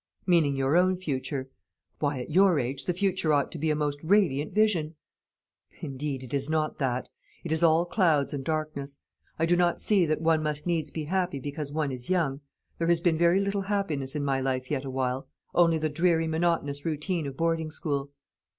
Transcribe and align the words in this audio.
"Meaning 0.25 0.55
your 0.55 0.75
own 0.77 0.97
future. 0.97 1.51
Why, 1.99 2.21
at 2.21 2.31
your 2.31 2.57
age 2.59 2.85
the 2.85 2.91
future 2.93 3.31
ought 3.31 3.51
to 3.51 3.59
be 3.59 3.69
a 3.69 3.75
most 3.75 3.99
radiant 4.03 4.51
vision." 4.51 4.95
"Indeed 5.79 6.23
it 6.23 6.33
is 6.33 6.49
not 6.49 6.79
that. 6.79 7.07
It 7.43 7.51
is 7.51 7.61
all 7.61 7.85
clouds 7.85 8.33
and 8.33 8.43
darkness. 8.43 8.97
I 9.37 9.45
do 9.45 9.55
not 9.55 9.79
see 9.79 10.07
that 10.07 10.19
one 10.19 10.41
must 10.41 10.65
needs 10.65 10.89
be 10.89 11.03
happy 11.03 11.37
because 11.39 11.71
one 11.71 11.91
is 11.91 12.09
young. 12.09 12.41
There 12.79 12.87
has 12.87 12.99
been 12.99 13.19
very 13.19 13.39
little 13.39 13.61
happiness 13.61 14.15
in 14.15 14.25
my 14.25 14.41
life 14.41 14.71
yet 14.71 14.85
awhile, 14.85 15.27
only 15.53 15.77
the 15.77 15.87
dreary 15.87 16.25
monotonous 16.27 16.83
routine 16.83 17.27
of 17.27 17.37
boarding 17.37 17.69
school." 17.69 18.09